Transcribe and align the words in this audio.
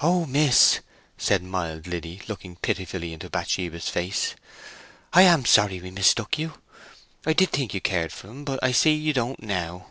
"Oh 0.00 0.26
miss!" 0.26 0.80
said 1.16 1.42
mild 1.42 1.86
Liddy, 1.86 2.20
looking 2.28 2.56
pitifully 2.56 3.14
into 3.14 3.30
Bathsheba's 3.30 3.88
face. 3.88 4.34
"I 5.14 5.22
am 5.22 5.46
sorry 5.46 5.80
we 5.80 5.90
mistook 5.90 6.38
you 6.38 6.48
so! 6.52 6.58
I 7.30 7.32
did 7.32 7.50
think 7.50 7.72
you 7.72 7.80
cared 7.80 8.12
for 8.12 8.26
him; 8.28 8.44
but 8.44 8.62
I 8.62 8.72
see 8.72 8.92
you 8.92 9.14
don't 9.14 9.42
now." 9.42 9.86